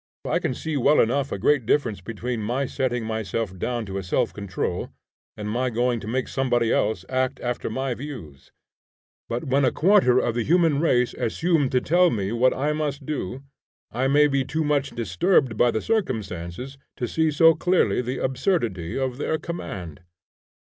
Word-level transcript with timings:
I 0.25 0.39
can 0.39 0.55
see 0.55 0.75
well 0.77 0.99
enough 0.99 1.31
a 1.31 1.37
great 1.37 1.67
difference 1.67 2.01
between 2.01 2.41
my 2.41 2.65
setting 2.65 3.05
myself 3.05 3.55
down 3.55 3.85
to 3.85 3.99
a 3.99 4.03
self 4.03 4.33
control, 4.33 4.89
and 5.37 5.47
my 5.47 5.69
going 5.69 5.99
to 5.99 6.07
make 6.07 6.27
somebody 6.27 6.73
else 6.73 7.05
act 7.07 7.39
after 7.39 7.69
my 7.69 7.93
views; 7.93 8.51
but 9.29 9.43
when 9.43 9.63
a 9.63 9.71
quarter 9.71 10.17
of 10.17 10.33
the 10.33 10.43
human 10.43 10.79
race 10.81 11.13
assume 11.13 11.69
to 11.69 11.81
tell 11.81 12.09
me 12.09 12.31
what 12.31 12.51
I 12.51 12.73
must 12.73 13.05
do, 13.05 13.43
I 13.91 14.07
may 14.07 14.25
be 14.25 14.43
too 14.43 14.63
much 14.63 14.89
disturbed 14.89 15.55
by 15.55 15.69
the 15.69 15.81
circumstances 15.81 16.79
to 16.97 17.07
see 17.07 17.29
so 17.29 17.53
clearly 17.53 18.01
the 18.01 18.23
absurdity 18.23 18.97
of 18.97 19.19
their 19.19 19.37
command. 19.37 20.01